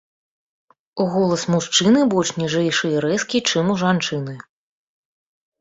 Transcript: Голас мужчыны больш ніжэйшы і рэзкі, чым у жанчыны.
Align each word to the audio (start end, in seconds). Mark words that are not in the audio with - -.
Голас 1.15 1.43
мужчыны 1.55 2.01
больш 2.13 2.31
ніжэйшы 2.45 2.85
і 2.97 3.05
рэзкі, 3.05 3.45
чым 3.53 3.65
у 3.75 3.79
жанчыны. 3.83 4.35